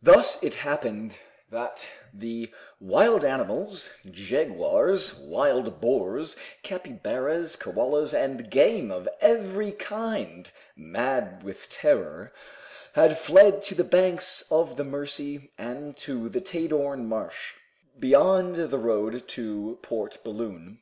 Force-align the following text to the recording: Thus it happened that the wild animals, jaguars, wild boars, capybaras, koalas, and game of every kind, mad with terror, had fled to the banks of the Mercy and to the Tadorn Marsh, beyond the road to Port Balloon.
Thus 0.00 0.42
it 0.42 0.54
happened 0.54 1.18
that 1.50 1.86
the 2.14 2.50
wild 2.80 3.22
animals, 3.22 3.90
jaguars, 4.10 5.18
wild 5.26 5.78
boars, 5.78 6.36
capybaras, 6.62 7.54
koalas, 7.54 8.14
and 8.14 8.50
game 8.50 8.90
of 8.90 9.06
every 9.20 9.72
kind, 9.72 10.50
mad 10.74 11.42
with 11.42 11.68
terror, 11.68 12.32
had 12.94 13.18
fled 13.18 13.62
to 13.64 13.74
the 13.74 13.84
banks 13.84 14.50
of 14.50 14.78
the 14.78 14.84
Mercy 14.84 15.52
and 15.58 15.94
to 15.98 16.30
the 16.30 16.40
Tadorn 16.40 17.04
Marsh, 17.04 17.52
beyond 17.98 18.56
the 18.56 18.78
road 18.78 19.28
to 19.28 19.78
Port 19.82 20.24
Balloon. 20.24 20.80